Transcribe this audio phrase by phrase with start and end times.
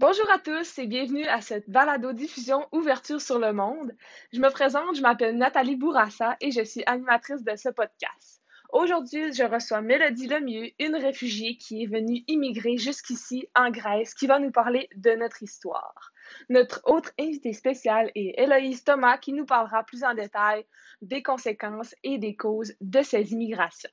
[0.00, 3.92] Bonjour à tous et bienvenue à cette balado-diffusion Ouverture sur le monde.
[4.32, 8.40] Je me présente, je m'appelle Nathalie Bourassa et je suis animatrice de ce podcast.
[8.72, 14.26] Aujourd'hui, je reçois Mélodie Lemieux, une réfugiée qui est venue immigrer jusqu'ici en Grèce, qui
[14.26, 16.12] va nous parler de notre histoire.
[16.48, 20.64] Notre autre invitée spéciale est Héloïse Thomas qui nous parlera plus en détail
[21.02, 23.90] des conséquences et des causes de ces immigrations.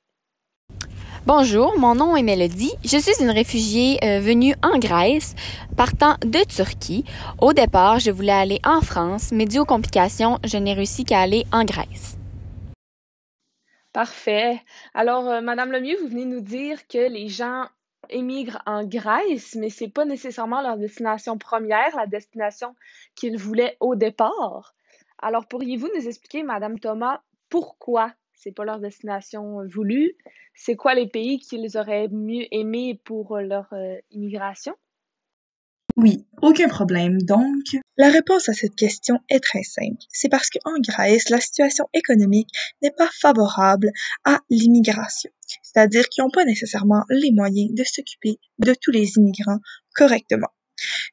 [1.28, 2.72] Bonjour, mon nom est Mélodie.
[2.86, 5.36] Je suis une réfugiée euh, venue en Grèce,
[5.76, 7.04] partant de Turquie.
[7.42, 11.20] Au départ, je voulais aller en France, mais dû aux complications, je n'ai réussi qu'à
[11.20, 12.18] aller en Grèce.
[13.92, 14.62] Parfait.
[14.94, 17.66] Alors, euh, Madame Lemieux, vous venez nous dire que les gens
[18.10, 22.74] émigrent en Grèce, mais c'est pas nécessairement leur destination première, la destination
[23.16, 24.76] qu'ils voulaient au départ.
[25.22, 30.16] Alors, pourriez-vous nous expliquer, Madame Thomas, pourquoi c'est pas leur destination euh, voulue.
[30.54, 34.74] C'est quoi les pays qu'ils auraient mieux aimé pour euh, leur euh, immigration?
[35.96, 37.20] Oui, aucun problème.
[37.24, 37.64] Donc,
[37.98, 39.98] la réponse à cette question est très simple.
[40.12, 42.50] C'est parce qu'en Grèce, la situation économique
[42.84, 43.90] n'est pas favorable
[44.24, 45.32] à l'immigration.
[45.64, 49.60] C'est-à-dire qu'ils n'ont pas nécessairement les moyens de s'occuper de tous les immigrants
[49.96, 50.50] correctement.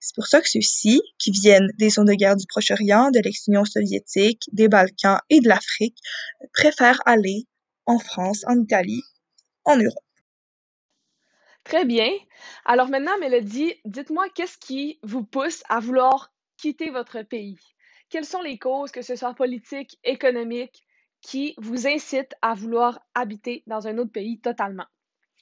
[0.00, 3.64] C'est pour ça que ceux-ci, qui viennent des zones de guerre du Proche-Orient, de l'ex-Union
[3.64, 5.98] soviétique, des Balkans et de l'Afrique,
[6.52, 7.46] préfèrent aller
[7.86, 9.02] en France, en Italie,
[9.64, 10.04] en Europe.
[11.64, 12.10] Très bien.
[12.66, 17.58] Alors maintenant, Mélodie, dites-moi qu'est-ce qui vous pousse à vouloir quitter votre pays?
[18.10, 20.82] Quelles sont les causes, que ce soit politiques, économiques,
[21.22, 24.84] qui vous incitent à vouloir habiter dans un autre pays totalement?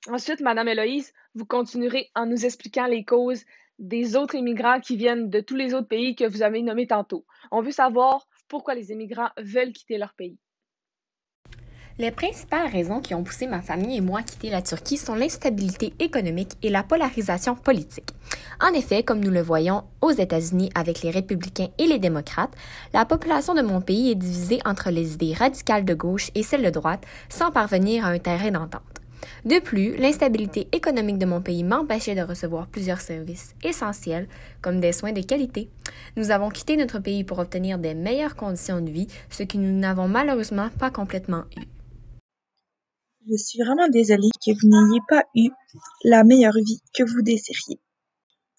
[0.09, 3.45] Ensuite, Madame Héloïse, vous continuerez en nous expliquant les causes
[3.83, 7.27] des autres immigrants qui viennent de tous les autres pays que vous avez nommés tantôt.
[7.51, 10.39] On veut savoir pourquoi les immigrants veulent quitter leur pays.
[11.99, 15.15] Les principales raisons qui ont poussé ma famille et moi à quitter la Turquie sont
[15.15, 18.11] l'instabilité économique et la polarisation politique.
[18.63, 22.55] En effet, comme nous le voyons aux États-Unis avec les républicains et les démocrates,
[22.95, 26.65] la population de mon pays est divisée entre les idées radicales de gauche et celles
[26.65, 29.02] de droite sans parvenir à un terrain d'entente.
[29.45, 34.29] De plus, l'instabilité économique de mon pays m'empêchait de recevoir plusieurs services essentiels
[34.61, 35.69] comme des soins de qualité.
[36.17, 39.79] Nous avons quitté notre pays pour obtenir des meilleures conditions de vie, ce que nous
[39.79, 41.63] n'avons malheureusement pas complètement eu.
[43.31, 45.49] Je suis vraiment désolée que vous n'ayez pas eu
[46.05, 47.79] la meilleure vie que vous désiriez.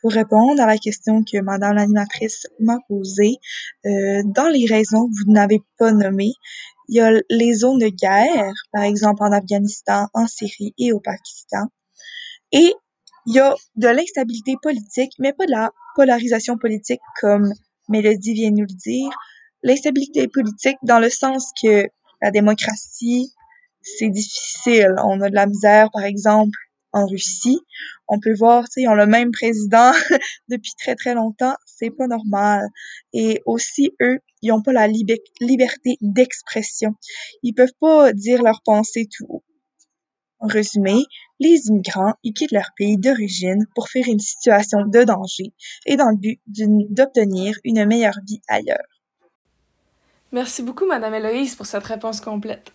[0.02, 3.38] Pour répondre à la question que Madame l'animatrice m'a posée,
[3.86, 6.34] euh, dans les raisons que vous n'avez pas nommées,
[6.90, 11.00] il y a les zones de guerre, par exemple en Afghanistan, en Syrie et au
[11.00, 11.68] Pakistan.
[12.52, 12.74] Et
[13.26, 17.52] il y a de l'instabilité politique, mais pas de la polarisation politique comme
[17.90, 19.10] Mélodie vient nous le dire.
[19.64, 21.86] L'instabilité politique dans le sens que
[22.22, 23.32] la démocratie,
[23.82, 24.96] c'est difficile.
[25.04, 26.58] On a de la misère, par exemple,
[26.92, 27.60] en Russie.
[28.08, 29.92] On peut voir, tu sais, ils ont le même président
[30.50, 31.56] depuis très très longtemps.
[31.66, 32.68] C'est pas normal.
[33.14, 36.94] Et aussi, eux, ils ont pas la liberté d'expression.
[37.42, 39.44] Ils peuvent pas dire leurs pensées tout haut.
[40.40, 41.06] En résumé,
[41.40, 45.54] les immigrants, quittent leur pays d'origine pour faire une situation de danger
[45.86, 48.78] et dans le but d'obtenir une meilleure vie ailleurs.
[50.34, 52.74] Merci beaucoup, Madame Héloïse, pour cette réponse complète.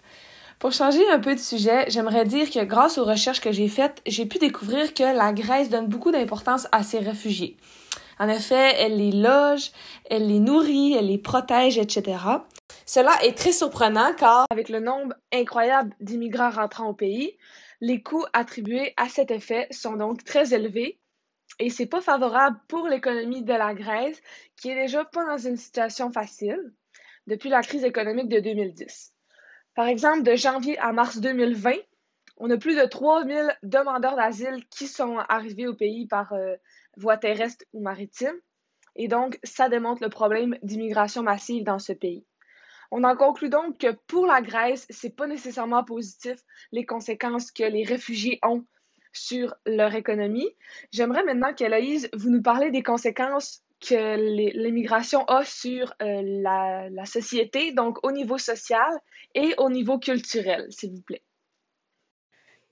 [0.59, 4.01] Pour changer un peu de sujet, j'aimerais dire que grâce aux recherches que j'ai faites,
[4.07, 7.57] j'ai pu découvrir que la Grèce donne beaucoup d'importance à ses réfugiés.
[8.19, 9.71] En effet, elle les loge,
[10.11, 12.19] elle les nourrit, elle les protège, etc.
[12.85, 17.37] Cela est très surprenant car, avec le nombre incroyable d'immigrants rentrant au pays,
[17.81, 20.99] les coûts attribués à cet effet sont donc très élevés
[21.61, 24.21] et c'est pas favorable pour l'économie de la Grèce
[24.57, 26.73] qui est déjà pas dans une situation facile
[27.27, 29.13] depuis la crise économique de 2010.
[29.75, 31.73] Par exemple, de janvier à mars 2020,
[32.39, 36.57] on a plus de 3000 demandeurs d'asile qui sont arrivés au pays par euh,
[36.99, 38.35] voie terrestre ou maritime.
[38.97, 42.27] Et donc, ça démontre le problème d'immigration massive dans ce pays.
[42.91, 46.39] On en conclut donc que pour la Grèce, c'est pas nécessairement positif
[46.73, 48.65] les conséquences que les réfugiés ont
[49.13, 50.49] sur leur économie.
[50.93, 54.17] J'aimerais maintenant qu'Elaïse vous nous parlez des conséquences que
[54.57, 58.91] l'immigration a sur euh, la, société, donc au niveau social
[59.35, 61.23] et au niveau culturel, s'il vous plaît.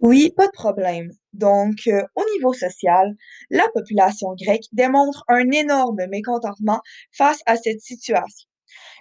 [0.00, 1.10] Oui, pas de problème.
[1.32, 3.14] Donc, euh, au niveau social,
[3.50, 6.80] la population grecque démontre un énorme mécontentement
[7.12, 8.48] face à cette situation.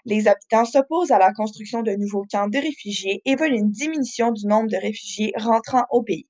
[0.06, 4.32] Les habitants s'opposent à la construction de nouveaux camps de réfugiés et veulent une diminution
[4.32, 6.28] du nombre de réfugiés rentrant au pays.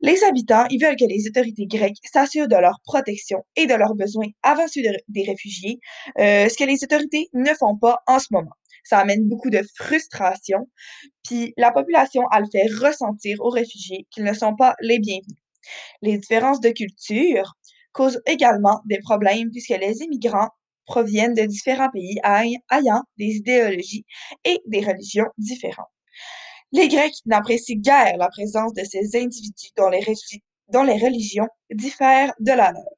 [0.00, 3.94] Les habitants, ils veulent que les autorités grecques s'assurent de leur protection et de leurs
[3.94, 5.78] besoins avant ceux des réfugiés,
[6.18, 8.52] euh, ce que les autorités ne font pas en ce moment.
[8.88, 10.68] Ça amène beaucoup de frustration,
[11.24, 15.38] puis la population, elle fait ressentir aux réfugiés qu'ils ne sont pas les bienvenus.
[16.02, 17.56] Les différences de culture
[17.92, 20.50] cause également des problèmes puisque les immigrants
[20.86, 24.04] proviennent de différents pays ayant des idéologies
[24.44, 25.90] et des religions différentes.
[26.72, 30.04] Les Grecs n'apprécient guère la présence de ces individus dont les,
[30.68, 32.95] dont les religions diffèrent de la leur.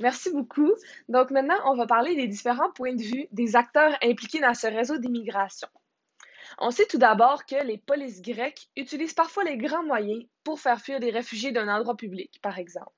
[0.00, 0.72] Merci beaucoup.
[1.08, 4.66] Donc maintenant, on va parler des différents points de vue des acteurs impliqués dans ce
[4.66, 5.68] réseau d'immigration.
[6.58, 10.80] On sait tout d'abord que les polices grecques utilisent parfois les grands moyens pour faire
[10.80, 12.92] fuir des réfugiés d'un endroit public, par exemple.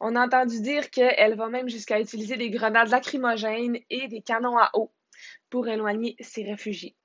[0.00, 4.58] On a entendu dire qu'elle va même jusqu'à utiliser des grenades lacrymogènes et des canons
[4.58, 4.92] à eau
[5.50, 6.96] pour éloigner ces réfugiés.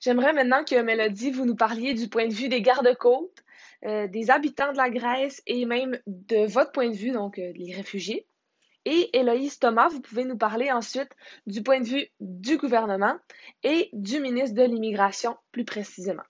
[0.00, 3.44] J'aimerais maintenant que Mélodie, vous nous parliez du point de vue des gardes-côtes,
[3.84, 7.52] euh, des habitants de la Grèce et même de votre point de vue, donc euh,
[7.54, 8.26] les réfugiés.
[8.84, 11.10] Et Héloïse Thomas, vous pouvez nous parler ensuite
[11.46, 13.14] du point de vue du gouvernement
[13.62, 16.24] et du ministre de l'Immigration plus précisément.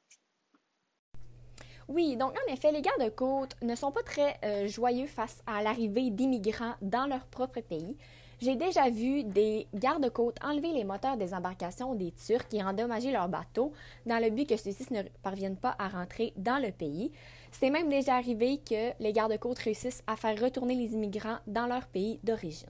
[1.88, 6.10] Oui, donc en effet, les gardes-côtes ne sont pas très euh, joyeux face à l'arrivée
[6.10, 7.96] d'immigrants dans leur propre pays.
[8.40, 13.28] J'ai déjà vu des gardes-côtes enlever les moteurs des embarcations des Turcs et endommager leurs
[13.28, 13.72] bateaux
[14.04, 17.12] dans le but que ceux-ci ne parviennent pas à rentrer dans le pays.
[17.52, 21.86] C'est même déjà arrivé que les gardes-côtes réussissent à faire retourner les immigrants dans leur
[21.86, 22.68] pays d'origine.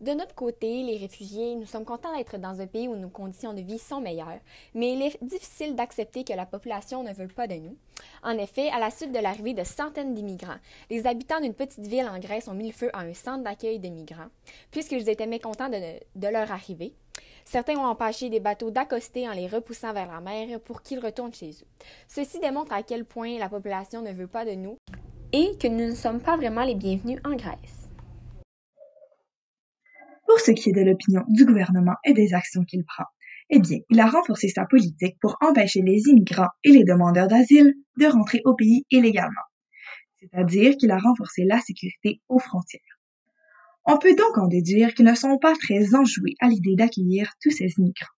[0.00, 3.54] De notre côté, les réfugiés, nous sommes contents d'être dans un pays où nos conditions
[3.54, 4.40] de vie sont meilleures,
[4.74, 7.76] mais il est difficile d'accepter que la population ne veut pas de nous.
[8.24, 10.58] En effet, à la suite de l'arrivée de centaines d'immigrants,
[10.90, 13.78] les habitants d'une petite ville en Grèce ont mis le feu à un centre d'accueil
[13.78, 14.30] de migrants,
[14.72, 16.94] puisqu'ils étaient mécontents de, de leur arrivée.
[17.44, 21.34] Certains ont empêché des bateaux d'accoster en les repoussant vers la mer pour qu'ils retournent
[21.34, 21.84] chez eux.
[22.08, 24.78] Ceci démontre à quel point la population ne veut pas de nous
[25.32, 27.90] et que nous ne sommes pas vraiment les bienvenus en Grèce.
[30.26, 33.04] Pour ce qui est de l'opinion du gouvernement et des actions qu'il prend,
[33.50, 37.74] eh bien, il a renforcé sa politique pour empêcher les immigrants et les demandeurs d'asile
[37.98, 39.42] de rentrer au pays illégalement.
[40.20, 42.80] C'est-à-dire qu'il a renforcé la sécurité aux frontières.
[43.84, 47.50] On peut donc en déduire qu'ils ne sont pas très enjoués à l'idée d'accueillir tous
[47.50, 48.14] ces immigrants.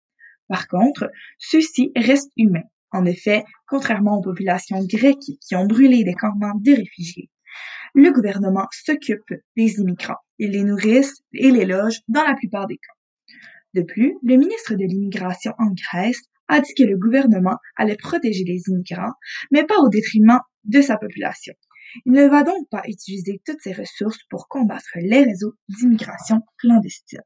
[0.48, 2.68] Par contre, ceux-ci restent humains.
[2.90, 7.30] En effet, contrairement aux populations grecques qui ont brûlé des campements de réfugiés,
[7.94, 10.18] le gouvernement s'occupe des immigrants.
[10.38, 12.92] Ils les nourrissent et les logent dans la plupart des cas.
[13.74, 18.44] De plus, le ministre de l'immigration en Grèce a dit que le gouvernement allait protéger
[18.44, 19.14] les immigrants,
[19.50, 21.54] mais pas au détriment de sa population.
[22.06, 27.22] Il ne va donc pas utiliser toutes ses ressources pour combattre les réseaux d'immigration clandestine.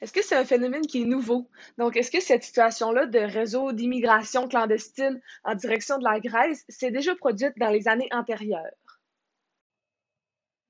[0.00, 1.48] Est-ce que c'est un phénomène qui est nouveau?
[1.78, 6.90] Donc, est-ce que cette situation-là de réseau d'immigration clandestine en direction de la Grèce s'est
[6.90, 8.60] déjà produite dans les années antérieures?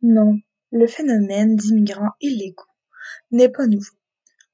[0.03, 0.39] Non,
[0.71, 2.63] le phénomène d'immigrants illégaux
[3.31, 3.97] n'est pas nouveau.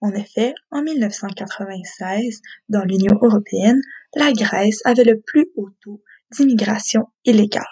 [0.00, 2.40] En effet, en 1996,
[2.70, 3.82] dans l'Union européenne,
[4.14, 7.66] la Grèce avait le plus haut taux d'immigration illégale.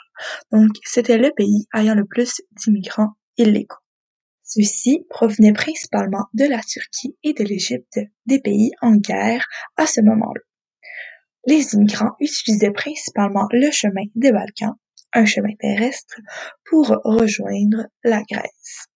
[0.52, 3.76] Donc, c'était le pays ayant le plus d'immigrants illégaux.
[4.42, 10.00] Ceux-ci provenaient principalement de la Turquie et de l'Égypte, des pays en guerre à ce
[10.00, 10.40] moment-là.
[11.46, 14.74] Les immigrants utilisaient principalement le chemin des Balkans
[15.12, 16.16] un chemin terrestre
[16.68, 18.86] pour rejoindre la Grèce.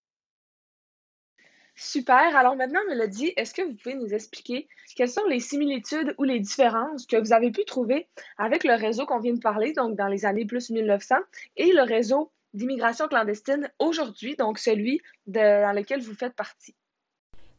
[1.92, 2.34] Super.
[2.36, 4.66] Alors maintenant, Mélodie, est-ce que vous pouvez nous expliquer
[4.96, 8.08] quelles sont les similitudes ou les différences que vous avez pu trouver
[8.38, 11.16] avec le réseau qu'on vient de parler, donc dans les années plus 1900,
[11.58, 16.74] et le réseau d'immigration clandestine aujourd'hui, donc celui dans lequel vous faites partie?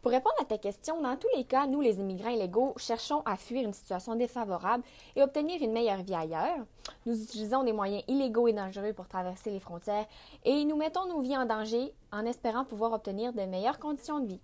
[0.03, 3.37] Pour répondre à ta question, dans tous les cas, nous, les immigrants illégaux, cherchons à
[3.37, 4.83] fuir une situation défavorable
[5.15, 6.57] et obtenir une meilleure vie ailleurs.
[7.05, 10.05] Nous utilisons des moyens illégaux et dangereux pour traverser les frontières
[10.43, 14.27] et nous mettons nos vies en danger en espérant pouvoir obtenir de meilleures conditions de
[14.27, 14.41] vie.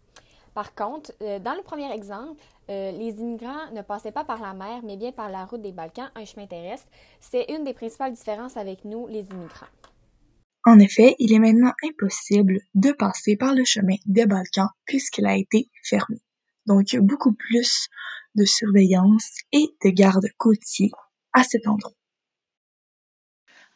[0.54, 4.54] Par contre, euh, dans le premier exemple, euh, les immigrants ne passaient pas par la
[4.54, 6.88] mer, mais bien par la route des Balkans, un chemin terrestre.
[7.20, 9.68] C'est une des principales différences avec nous, les immigrants.
[10.72, 15.36] En effet, il est maintenant impossible de passer par le chemin des Balkans puisqu'il a
[15.36, 16.18] été fermé.
[16.68, 17.88] Donc, beaucoup plus
[18.36, 20.92] de surveillance et de gardes côtiers
[21.34, 21.96] à cet endroit.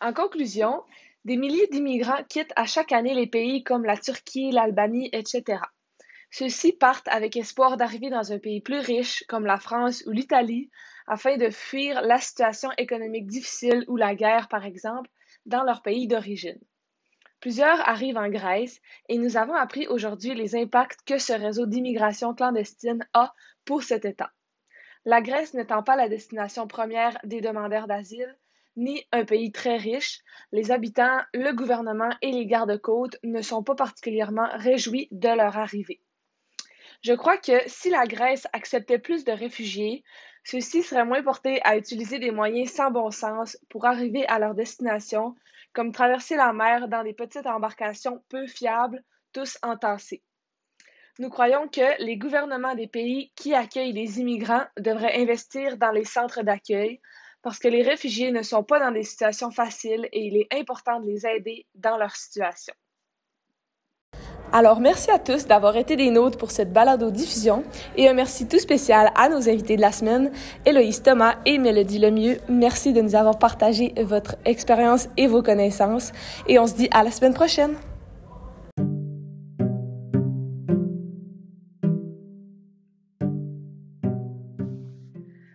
[0.02, 0.84] En conclusion,
[1.26, 5.64] des milliers d'immigrants quittent à chaque année les pays comme la Turquie, l'Albanie, etc.
[6.30, 10.70] Ceux-ci partent avec espoir d'arriver dans un pays plus riche comme la France ou l'Italie
[11.08, 15.10] afin de fuir la situation économique difficile ou la guerre, par exemple,
[15.48, 16.60] dans leur pays d'origine.
[17.44, 22.34] Plusieurs arrivent en Grèce et nous avons appris aujourd'hui les impacts que ce réseau d'immigration
[22.34, 23.34] clandestine a
[23.66, 24.32] pour cet État.
[25.04, 28.34] La Grèce n'étant pas la destination première des demandeurs d'asile,
[28.78, 30.22] ni un pays très riche,
[30.54, 36.00] les habitants, le gouvernement et les gardes-côtes ne sont pas particulièrement réjouis de leur arrivée.
[37.02, 40.06] Je crois que si la Grèce acceptait plus de réfugiés,
[40.46, 44.56] Ceux-ci seraient moins portés à utiliser des moyens sans bon sens pour arriver à leur
[44.56, 45.36] destination,
[45.74, 49.04] comme traverser la mer dans des petites embarcations peu fiables,
[49.34, 50.24] tous entassés.
[51.20, 56.06] Nous croyons que les gouvernements des pays qui accueillent les immigrants devraient investir dans les
[56.06, 57.00] centres d'accueil
[57.44, 61.00] parce que les réfugiés ne sont pas dans des situations faciles et il est important
[61.02, 62.74] de les aider dans leur situation.
[64.56, 67.64] Alors, merci à tous d'avoir été des nôtres pour cette balado-diffusion
[67.98, 70.30] et un merci tout spécial à nos invités de la semaine,
[70.64, 72.38] Héloïse Thomas et Mélodie Lemieux.
[72.48, 76.12] Merci de nous avoir partagé votre expérience et vos connaissances
[76.48, 77.74] et on se dit à la semaine prochaine.